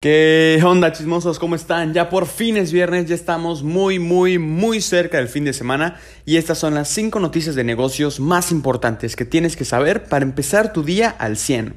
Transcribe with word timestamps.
¿Qué 0.00 0.62
onda 0.64 0.92
chismosos? 0.92 1.40
¿Cómo 1.40 1.56
están? 1.56 1.92
Ya 1.92 2.08
por 2.08 2.26
fin 2.28 2.56
es 2.56 2.70
viernes, 2.70 3.06
ya 3.08 3.16
estamos 3.16 3.64
muy, 3.64 3.98
muy, 3.98 4.38
muy 4.38 4.80
cerca 4.80 5.18
del 5.18 5.26
fin 5.26 5.44
de 5.44 5.52
semana 5.52 5.98
y 6.24 6.36
estas 6.36 6.56
son 6.56 6.76
las 6.76 6.88
5 6.90 7.18
noticias 7.18 7.56
de 7.56 7.64
negocios 7.64 8.20
más 8.20 8.52
importantes 8.52 9.16
que 9.16 9.24
tienes 9.24 9.56
que 9.56 9.64
saber 9.64 10.04
para 10.04 10.24
empezar 10.24 10.72
tu 10.72 10.84
día 10.84 11.10
al 11.10 11.36
100. 11.36 11.74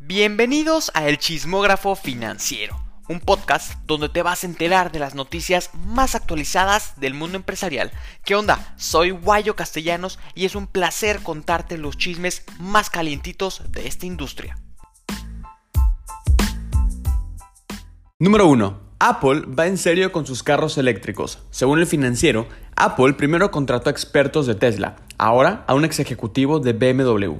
Bienvenidos 0.00 0.90
a 0.94 1.06
El 1.06 1.18
Chismógrafo 1.18 1.94
Financiero, 1.94 2.76
un 3.08 3.20
podcast 3.20 3.74
donde 3.86 4.08
te 4.08 4.22
vas 4.22 4.42
a 4.42 4.48
enterar 4.48 4.90
de 4.90 4.98
las 4.98 5.14
noticias 5.14 5.70
más 5.72 6.16
actualizadas 6.16 6.98
del 6.98 7.14
mundo 7.14 7.36
empresarial. 7.36 7.92
¿Qué 8.24 8.34
onda? 8.34 8.74
Soy 8.76 9.10
Guayo 9.10 9.54
Castellanos 9.54 10.18
y 10.34 10.46
es 10.46 10.56
un 10.56 10.66
placer 10.66 11.20
contarte 11.22 11.78
los 11.78 11.96
chismes 11.96 12.42
más 12.58 12.90
calientitos 12.90 13.62
de 13.70 13.86
esta 13.86 14.04
industria. 14.04 14.58
Número 18.20 18.48
1. 18.48 18.80
Apple 18.98 19.42
va 19.56 19.68
en 19.68 19.78
serio 19.78 20.10
con 20.10 20.26
sus 20.26 20.42
carros 20.42 20.76
eléctricos. 20.76 21.38
Según 21.52 21.78
el 21.78 21.86
financiero, 21.86 22.48
Apple 22.74 23.12
primero 23.12 23.52
contrató 23.52 23.88
a 23.88 23.92
expertos 23.92 24.48
de 24.48 24.56
Tesla, 24.56 24.96
ahora 25.18 25.62
a 25.68 25.74
un 25.74 25.84
ex 25.84 26.00
ejecutivo 26.00 26.58
de 26.58 26.72
BMW. 26.72 27.34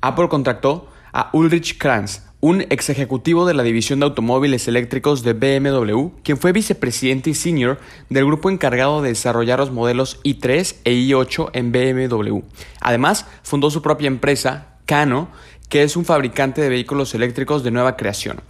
Apple 0.00 0.30
contrató 0.30 0.88
a 1.12 1.28
Ulrich 1.34 1.76
Kranz, 1.76 2.22
un 2.40 2.62
ex 2.62 2.88
ejecutivo 2.88 3.44
de 3.44 3.52
la 3.52 3.62
división 3.62 4.00
de 4.00 4.06
automóviles 4.06 4.66
eléctricos 4.68 5.22
de 5.22 5.34
BMW, 5.34 6.12
quien 6.22 6.38
fue 6.38 6.52
vicepresidente 6.52 7.28
y 7.28 7.34
senior 7.34 7.78
del 8.08 8.24
grupo 8.24 8.48
encargado 8.48 9.02
de 9.02 9.10
desarrollar 9.10 9.58
los 9.58 9.70
modelos 9.70 10.18
i3 10.24 10.76
e 10.84 10.92
i8 10.92 11.50
en 11.52 11.72
BMW. 11.72 12.38
Además, 12.80 13.26
fundó 13.42 13.68
su 13.68 13.82
propia 13.82 14.06
empresa, 14.06 14.78
Cano, 14.86 15.28
que 15.68 15.82
es 15.82 15.94
un 15.94 16.06
fabricante 16.06 16.62
de 16.62 16.70
vehículos 16.70 17.14
eléctricos 17.14 17.62
de 17.62 17.70
nueva 17.70 17.98
creación. 17.98 18.40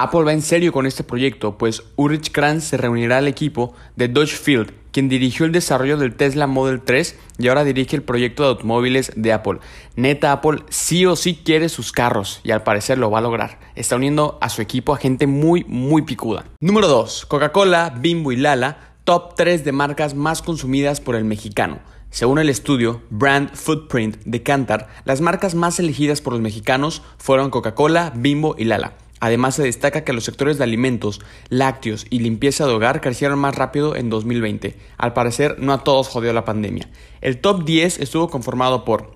Apple 0.00 0.22
va 0.22 0.32
en 0.32 0.42
serio 0.42 0.72
con 0.72 0.86
este 0.86 1.02
proyecto, 1.02 1.58
pues 1.58 1.82
Ulrich 1.96 2.30
Kranz 2.30 2.62
se 2.62 2.76
reunirá 2.76 3.18
al 3.18 3.26
equipo 3.26 3.74
de 3.96 4.06
Dodge 4.06 4.36
Field, 4.36 4.72
quien 4.92 5.08
dirigió 5.08 5.44
el 5.44 5.50
desarrollo 5.50 5.96
del 5.96 6.14
Tesla 6.14 6.46
Model 6.46 6.80
3 6.80 7.18
y 7.38 7.48
ahora 7.48 7.64
dirige 7.64 7.96
el 7.96 8.04
proyecto 8.04 8.44
de 8.44 8.50
automóviles 8.50 9.10
de 9.16 9.32
Apple. 9.32 9.58
Neta, 9.96 10.30
Apple 10.30 10.60
sí 10.68 11.04
o 11.04 11.16
sí 11.16 11.40
quiere 11.44 11.68
sus 11.68 11.90
carros 11.90 12.40
y 12.44 12.52
al 12.52 12.62
parecer 12.62 12.96
lo 12.96 13.10
va 13.10 13.18
a 13.18 13.22
lograr. 13.22 13.58
Está 13.74 13.96
uniendo 13.96 14.38
a 14.40 14.50
su 14.50 14.62
equipo 14.62 14.94
a 14.94 14.98
gente 14.98 15.26
muy, 15.26 15.64
muy 15.64 16.02
picuda. 16.02 16.44
Número 16.60 16.86
2. 16.86 17.26
Coca-Cola, 17.26 17.92
Bimbo 17.98 18.30
y 18.30 18.36
Lala, 18.36 18.94
top 19.02 19.34
3 19.34 19.64
de 19.64 19.72
marcas 19.72 20.14
más 20.14 20.42
consumidas 20.42 21.00
por 21.00 21.16
el 21.16 21.24
mexicano. 21.24 21.80
Según 22.10 22.38
el 22.38 22.50
estudio 22.50 23.02
Brand 23.10 23.52
Footprint 23.52 24.18
de 24.24 24.44
Kantar, 24.44 24.88
las 25.04 25.20
marcas 25.20 25.56
más 25.56 25.80
elegidas 25.80 26.20
por 26.20 26.34
los 26.34 26.40
mexicanos 26.40 27.02
fueron 27.18 27.50
Coca-Cola, 27.50 28.12
Bimbo 28.14 28.54
y 28.56 28.62
Lala. 28.62 28.92
Además, 29.20 29.56
se 29.56 29.64
destaca 29.64 30.04
que 30.04 30.12
los 30.12 30.24
sectores 30.24 30.58
de 30.58 30.64
alimentos, 30.64 31.20
lácteos 31.48 32.06
y 32.10 32.20
limpieza 32.20 32.66
de 32.66 32.72
hogar 32.72 33.00
crecieron 33.00 33.38
más 33.38 33.54
rápido 33.54 33.96
en 33.96 34.10
2020. 34.10 34.76
Al 34.96 35.12
parecer, 35.12 35.56
no 35.58 35.72
a 35.72 35.84
todos 35.84 36.08
jodió 36.08 36.32
la 36.32 36.44
pandemia. 36.44 36.88
El 37.20 37.38
top 37.38 37.64
10 37.64 37.98
estuvo 37.98 38.28
conformado 38.28 38.84
por 38.84 39.12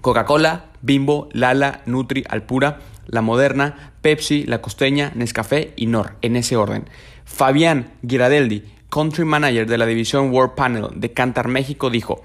Coca-Cola, 0.00 0.66
Bimbo, 0.82 1.28
Lala, 1.32 1.82
Nutri, 1.86 2.24
Alpura, 2.28 2.80
La 3.06 3.22
Moderna, 3.22 3.92
Pepsi, 4.02 4.44
La 4.44 4.60
Costeña, 4.60 5.12
Nescafé 5.14 5.72
y 5.76 5.86
Nor, 5.86 6.16
en 6.22 6.36
ese 6.36 6.56
orden. 6.56 6.88
Fabián 7.24 7.92
Giradeldi, 8.06 8.64
Country 8.88 9.24
Manager 9.24 9.66
de 9.66 9.78
la 9.78 9.86
división 9.86 10.32
World 10.32 10.54
Panel 10.54 10.86
de 10.94 11.12
Cantar 11.12 11.48
México, 11.48 11.90
dijo, 11.90 12.22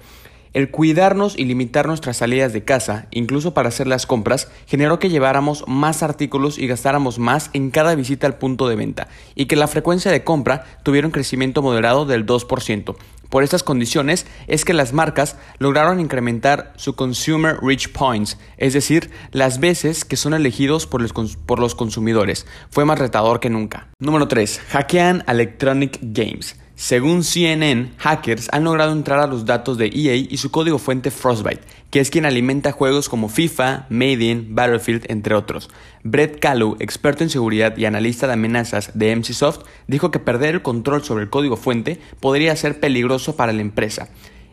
el 0.52 0.70
cuidarnos 0.70 1.38
y 1.38 1.44
limitar 1.44 1.86
nuestras 1.86 2.18
salidas 2.18 2.52
de 2.52 2.64
casa, 2.64 3.06
incluso 3.10 3.54
para 3.54 3.68
hacer 3.68 3.86
las 3.86 4.06
compras, 4.06 4.48
generó 4.66 4.98
que 4.98 5.08
lleváramos 5.08 5.64
más 5.66 6.02
artículos 6.02 6.58
y 6.58 6.66
gastáramos 6.66 7.18
más 7.18 7.50
en 7.52 7.70
cada 7.70 7.94
visita 7.94 8.26
al 8.26 8.36
punto 8.36 8.68
de 8.68 8.76
venta, 8.76 9.08
y 9.34 9.46
que 9.46 9.56
la 9.56 9.68
frecuencia 9.68 10.10
de 10.10 10.24
compra 10.24 10.64
tuviera 10.82 11.06
un 11.06 11.12
crecimiento 11.12 11.62
moderado 11.62 12.04
del 12.04 12.26
2%. 12.26 12.96
Por 13.32 13.42
estas 13.42 13.62
condiciones 13.62 14.26
es 14.46 14.66
que 14.66 14.74
las 14.74 14.92
marcas 14.92 15.36
lograron 15.58 16.00
incrementar 16.00 16.74
su 16.76 16.94
Consumer 16.94 17.56
Reach 17.62 17.88
Points, 17.88 18.36
es 18.58 18.74
decir, 18.74 19.10
las 19.30 19.58
veces 19.58 20.04
que 20.04 20.18
son 20.18 20.34
elegidos 20.34 20.86
por 20.86 21.00
los, 21.00 21.74
consumidores. 21.74 22.46
Fue 22.68 22.84
más 22.84 22.98
retador 22.98 23.40
que 23.40 23.48
nunca. 23.48 23.88
Número 23.98 24.28
3. 24.28 24.60
Hackean 24.68 25.24
Electronic 25.26 25.98
Games. 26.02 26.61
Según 26.82 27.22
CNN, 27.22 27.92
hackers 27.96 28.48
han 28.50 28.64
logrado 28.64 28.90
entrar 28.90 29.20
a 29.20 29.28
los 29.28 29.46
datos 29.46 29.78
de 29.78 29.86
EA 29.86 30.16
y 30.16 30.36
su 30.36 30.50
código 30.50 30.80
fuente 30.80 31.12
Frostbite, 31.12 31.60
que 31.92 32.00
es 32.00 32.10
quien 32.10 32.26
alimenta 32.26 32.72
juegos 32.72 33.08
como 33.08 33.28
FIFA, 33.28 33.86
in 33.88 34.48
Battlefield, 34.52 35.04
entre 35.08 35.36
otros. 35.36 35.70
Brett 36.02 36.40
Callow, 36.40 36.76
experto 36.80 37.22
en 37.22 37.30
seguridad 37.30 37.76
y 37.76 37.84
analista 37.84 38.26
de 38.26 38.32
amenazas 38.32 38.98
de 38.98 39.14
MCSoft, 39.14 39.64
dijo 39.86 40.10
que 40.10 40.18
perder 40.18 40.56
el 40.56 40.62
control 40.62 41.04
sobre 41.04 41.22
el 41.22 41.30
código 41.30 41.56
fuente 41.56 42.00
podría 42.18 42.56
ser 42.56 42.80
peligroso 42.80 43.36
para 43.36 43.52
la 43.52 43.60
empresa. 43.62 44.08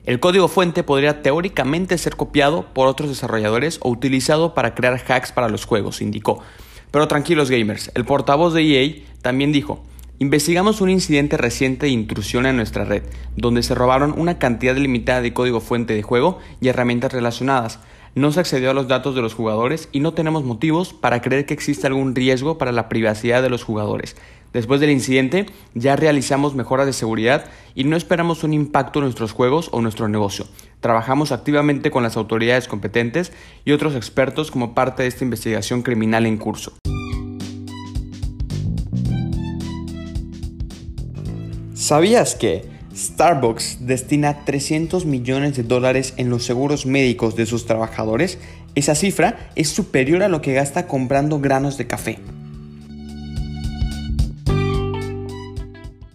El 0.06 0.20
código 0.20 0.50
fuente 0.50 0.84
podría 0.84 1.24
teóricamente 1.24 1.98
ser 1.98 2.16
copiado 2.16 2.72
por 2.76 2.88
otros 2.88 3.10
desarrolladores 3.10 3.80
o 3.82 3.90
utilizado 3.90 4.54
para 4.54 4.76
crear 4.76 5.02
hacks 5.08 5.32
para 5.32 5.50
los 5.50 5.66
juegos, 5.66 6.00
indicó. 6.00 6.44
Pero 6.92 7.08
tranquilos 7.08 7.50
gamers, 7.50 7.90
el 7.96 8.06
portavoz 8.06 8.54
de 8.54 8.62
EA 8.62 9.04
también 9.24 9.52
dijo, 9.52 9.84
Investigamos 10.22 10.82
un 10.82 10.90
incidente 10.90 11.38
reciente 11.38 11.86
de 11.86 11.94
intrusión 11.94 12.46
en 12.46 12.58
nuestra 12.58 12.84
red, 12.84 13.04
donde 13.38 13.64
se 13.64 13.74
robaron 13.74 14.14
una 14.18 14.38
cantidad 14.38 14.76
limitada 14.76 15.22
de 15.22 15.34
código 15.34 15.62
fuente 15.62 15.94
de 15.94 16.04
juego 16.04 16.40
y 16.60 16.68
herramientas 16.68 17.14
relacionadas. 17.14 17.80
No 18.16 18.30
se 18.34 18.42
accedió 18.42 18.70
a 18.70 18.74
los 18.74 18.90
datos 18.90 19.16
de 19.16 19.22
los 19.22 19.34
jugadores 19.34 19.88
y 19.94 20.02
no 20.02 20.14
tenemos 20.14 20.44
motivos 20.44 20.94
para 20.94 21.22
creer 21.22 21.46
que 21.46 21.54
existe 21.54 21.88
algún 21.88 22.16
riesgo 22.16 22.58
para 22.58 22.74
la 22.74 22.90
privacidad 22.90 23.42
de 23.42 23.50
los 23.50 23.64
jugadores. 23.64 24.18
Después 24.52 24.82
del 24.82 24.92
incidente, 24.92 25.46
ya 25.74 25.96
realizamos 25.96 26.54
mejoras 26.54 26.86
de 26.86 26.92
seguridad 26.92 27.46
y 27.74 27.86
no 27.86 27.96
esperamos 27.96 28.44
un 28.44 28.52
impacto 28.52 29.00
en 29.00 29.06
nuestros 29.06 29.32
juegos 29.32 29.70
o 29.72 29.80
nuestro 29.80 30.10
negocio. 30.10 30.48
Trabajamos 30.82 31.32
activamente 31.32 31.92
con 31.92 32.04
las 32.04 32.18
autoridades 32.18 32.68
competentes 32.68 33.32
y 33.64 33.72
otros 33.72 33.96
expertos 33.96 34.52
como 34.52 34.74
parte 34.74 35.04
de 35.04 35.08
esta 35.08 35.24
investigación 35.24 35.82
criminal 35.82 36.26
en 36.26 36.36
curso. 36.38 36.74
¿Sabías 41.90 42.36
que 42.36 42.66
Starbucks 42.96 43.88
destina 43.88 44.46
300 44.46 45.08
millones 45.08 45.58
de 45.58 45.64
dólares 45.64 46.14
en 46.18 46.30
los 46.30 46.46
seguros 46.46 46.86
médicos 46.86 47.36
de 47.36 47.48
sus 47.48 47.66
trabajadores? 47.66 48.38
Esa 48.76 48.94
cifra 48.94 49.50
es 49.56 49.70
superior 49.70 50.22
a 50.22 50.28
lo 50.28 50.40
que 50.40 50.54
gasta 50.54 50.86
comprando 50.86 51.40
granos 51.40 51.80
de 51.80 51.88
café. 51.88 52.20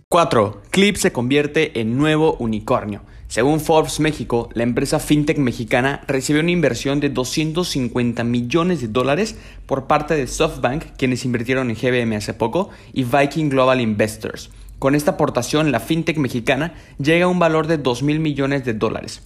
4. 0.08 0.62
Clip 0.70 0.94
se 0.94 1.10
convierte 1.10 1.80
en 1.80 1.98
nuevo 1.98 2.36
unicornio. 2.38 3.02
Según 3.26 3.58
Forbes 3.58 3.98
México, 3.98 4.50
la 4.54 4.62
empresa 4.62 5.00
fintech 5.00 5.38
mexicana 5.38 6.04
recibió 6.06 6.40
una 6.40 6.52
inversión 6.52 7.00
de 7.00 7.08
250 7.08 8.22
millones 8.22 8.80
de 8.80 8.86
dólares 8.86 9.34
por 9.66 9.88
parte 9.88 10.14
de 10.14 10.28
SoftBank, 10.28 10.96
quienes 10.96 11.24
invirtieron 11.24 11.68
en 11.68 11.74
GBM 11.74 12.14
hace 12.14 12.32
poco, 12.32 12.70
y 12.92 13.02
Viking 13.02 13.48
Global 13.48 13.80
Investors. 13.80 14.52
Con 14.84 14.94
esta 14.94 15.12
aportación, 15.12 15.72
la 15.72 15.80
fintech 15.80 16.18
mexicana 16.18 16.74
llega 16.98 17.24
a 17.24 17.28
un 17.28 17.38
valor 17.38 17.68
de 17.68 17.78
2 17.78 18.02
mil 18.02 18.20
millones 18.20 18.66
de 18.66 18.74
dólares. 18.74 19.22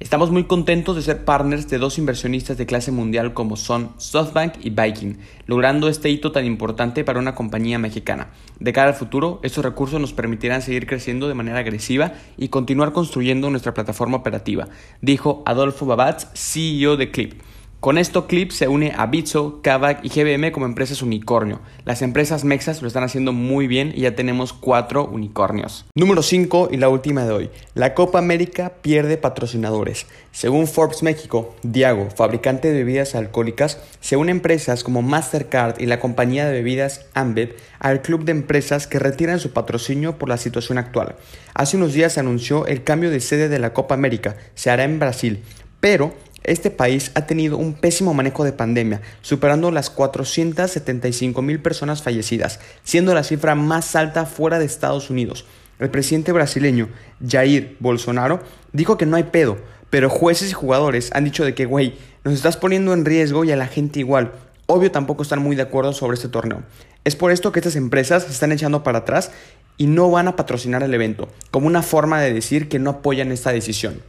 Estamos 0.00 0.30
muy 0.30 0.44
contentos 0.44 0.96
de 0.96 1.00
ser 1.00 1.24
partners 1.24 1.66
de 1.66 1.78
dos 1.78 1.96
inversionistas 1.96 2.58
de 2.58 2.66
clase 2.66 2.92
mundial 2.92 3.32
como 3.32 3.56
son 3.56 3.92
SoftBank 3.96 4.56
y 4.60 4.68
Viking, 4.68 5.14
logrando 5.46 5.88
este 5.88 6.10
hito 6.10 6.30
tan 6.30 6.44
importante 6.44 7.04
para 7.04 7.20
una 7.20 7.34
compañía 7.34 7.78
mexicana. 7.78 8.28
De 8.60 8.74
cara 8.74 8.88
al 8.88 8.96
futuro, 8.96 9.40
estos 9.42 9.64
recursos 9.64 9.98
nos 9.98 10.12
permitirán 10.12 10.60
seguir 10.60 10.86
creciendo 10.86 11.26
de 11.26 11.32
manera 11.32 11.60
agresiva 11.60 12.12
y 12.36 12.48
continuar 12.48 12.92
construyendo 12.92 13.48
nuestra 13.48 13.72
plataforma 13.72 14.18
operativa, 14.18 14.68
dijo 15.00 15.42
Adolfo 15.46 15.86
Babatz, 15.86 16.26
CEO 16.34 16.98
de 16.98 17.10
Clip. 17.10 17.40
Con 17.80 17.96
esto, 17.96 18.26
Clip 18.26 18.50
se 18.50 18.66
une 18.66 18.92
a 18.96 19.06
Bitso, 19.06 19.60
Kavak 19.62 20.04
y 20.04 20.08
GBM 20.08 20.50
como 20.50 20.66
empresas 20.66 21.00
unicornio. 21.00 21.60
Las 21.84 22.02
empresas 22.02 22.42
mexas 22.42 22.82
lo 22.82 22.88
están 22.88 23.04
haciendo 23.04 23.32
muy 23.32 23.68
bien 23.68 23.92
y 23.94 24.00
ya 24.00 24.16
tenemos 24.16 24.52
cuatro 24.52 25.06
unicornios. 25.06 25.86
Número 25.94 26.22
5 26.22 26.70
y 26.72 26.76
la 26.78 26.88
última 26.88 27.24
de 27.24 27.30
hoy. 27.30 27.50
La 27.74 27.94
Copa 27.94 28.18
América 28.18 28.72
pierde 28.82 29.16
patrocinadores. 29.16 30.06
Según 30.32 30.66
Forbes 30.66 31.04
México, 31.04 31.54
Diago, 31.62 32.08
fabricante 32.10 32.66
de 32.66 32.78
bebidas 32.78 33.14
alcohólicas, 33.14 33.80
se 34.00 34.16
une 34.16 34.32
empresas 34.32 34.82
como 34.82 35.02
Mastercard 35.02 35.80
y 35.80 35.86
la 35.86 36.00
compañía 36.00 36.46
de 36.46 36.54
bebidas 36.54 37.06
Ambev 37.14 37.54
al 37.78 38.02
club 38.02 38.24
de 38.24 38.32
empresas 38.32 38.88
que 38.88 38.98
retiran 38.98 39.38
su 39.38 39.52
patrocinio 39.52 40.18
por 40.18 40.28
la 40.28 40.38
situación 40.38 40.78
actual. 40.78 41.14
Hace 41.54 41.76
unos 41.76 41.92
días 41.92 42.14
se 42.14 42.20
anunció 42.20 42.66
el 42.66 42.82
cambio 42.82 43.10
de 43.10 43.20
sede 43.20 43.48
de 43.48 43.60
la 43.60 43.72
Copa 43.72 43.94
América. 43.94 44.36
Se 44.56 44.68
hará 44.68 44.82
en 44.82 44.98
Brasil. 44.98 45.44
Pero 45.80 46.12
este 46.44 46.70
país 46.70 47.10
ha 47.14 47.26
tenido 47.26 47.56
un 47.56 47.74
pésimo 47.74 48.14
manejo 48.14 48.44
de 48.44 48.52
pandemia, 48.52 49.00
superando 49.20 49.70
las 49.70 49.90
475 49.90 51.42
mil 51.42 51.60
personas 51.60 52.02
fallecidas, 52.02 52.60
siendo 52.82 53.14
la 53.14 53.24
cifra 53.24 53.54
más 53.54 53.96
alta 53.96 54.24
fuera 54.26 54.58
de 54.58 54.64
Estados 54.64 55.10
Unidos. 55.10 55.44
El 55.78 55.90
presidente 55.90 56.32
brasileño 56.32 56.88
Jair 57.26 57.76
Bolsonaro 57.80 58.40
dijo 58.72 58.96
que 58.96 59.06
no 59.06 59.16
hay 59.16 59.24
pedo, 59.24 59.58
pero 59.90 60.10
jueces 60.10 60.50
y 60.50 60.54
jugadores 60.54 61.10
han 61.12 61.24
dicho 61.24 61.44
de 61.44 61.54
que, 61.54 61.66
güey, 61.66 61.94
nos 62.24 62.34
estás 62.34 62.56
poniendo 62.56 62.92
en 62.92 63.04
riesgo 63.04 63.44
y 63.44 63.52
a 63.52 63.56
la 63.56 63.66
gente 63.66 64.00
igual. 64.00 64.32
obvio 64.66 64.90
tampoco 64.90 65.22
están 65.22 65.40
muy 65.40 65.56
de 65.56 65.62
acuerdo 65.62 65.92
sobre 65.92 66.16
este 66.16 66.28
torneo. 66.28 66.62
Es 67.04 67.16
por 67.16 67.30
esto 67.30 67.52
que 67.52 67.60
estas 67.60 67.76
empresas 67.76 68.24
se 68.24 68.32
están 68.32 68.52
echando 68.52 68.82
para 68.82 68.98
atrás 68.98 69.30
y 69.78 69.86
no 69.86 70.10
van 70.10 70.28
a 70.28 70.36
patrocinar 70.36 70.82
el 70.82 70.92
evento, 70.92 71.28
como 71.50 71.68
una 71.68 71.82
forma 71.82 72.20
de 72.20 72.34
decir 72.34 72.68
que 72.68 72.78
no 72.78 72.90
apoyan 72.90 73.32
esta 73.32 73.52
decisión. 73.52 74.02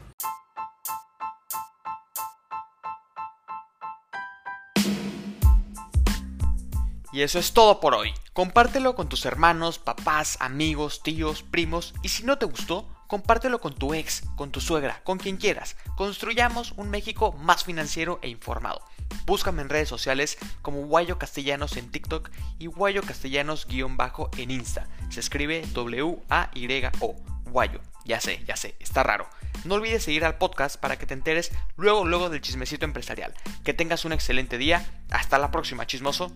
Y 7.19 7.21
eso 7.21 7.37
es 7.37 7.51
todo 7.51 7.81
por 7.81 7.95
hoy. 7.95 8.13
Compártelo 8.31 8.95
con 8.95 9.09
tus 9.09 9.25
hermanos, 9.25 9.77
papás, 9.77 10.37
amigos, 10.39 11.03
tíos, 11.03 11.43
primos 11.43 11.93
y 12.01 12.07
si 12.07 12.23
no 12.23 12.37
te 12.37 12.45
gustó, 12.45 12.87
compártelo 13.07 13.59
con 13.59 13.75
tu 13.75 13.93
ex, 13.93 14.23
con 14.37 14.51
tu 14.51 14.61
suegra, 14.61 15.01
con 15.03 15.17
quien 15.17 15.35
quieras. 15.35 15.75
Construyamos 15.97 16.71
un 16.77 16.89
México 16.89 17.33
más 17.33 17.65
financiero 17.65 18.19
e 18.21 18.29
informado. 18.29 18.81
Búscame 19.25 19.61
en 19.61 19.67
redes 19.67 19.89
sociales 19.89 20.37
como 20.61 20.85
Guayo 20.85 21.19
Castellanos 21.19 21.75
en 21.75 21.91
TikTok 21.91 22.29
y 22.57 22.67
Guayo 22.67 23.01
Castellanos-bajo 23.01 24.31
en 24.37 24.51
Insta. 24.51 24.87
Se 25.09 25.19
escribe 25.19 25.67
W-A-Y-O. 25.73 27.15
Guayo. 27.51 27.81
Ya 28.05 28.21
sé, 28.21 28.41
ya 28.47 28.55
sé, 28.55 28.77
está 28.79 29.03
raro. 29.03 29.27
No 29.65 29.75
olvides 29.75 30.03
seguir 30.03 30.23
al 30.23 30.37
podcast 30.37 30.77
para 30.77 30.97
que 30.97 31.05
te 31.05 31.15
enteres 31.15 31.51
luego, 31.75 32.05
luego 32.05 32.29
del 32.29 32.39
chismecito 32.39 32.85
empresarial. 32.85 33.33
Que 33.65 33.73
tengas 33.73 34.05
un 34.05 34.13
excelente 34.13 34.57
día. 34.57 34.89
Hasta 35.09 35.37
la 35.37 35.51
próxima, 35.51 35.85
chismoso. 35.85 36.31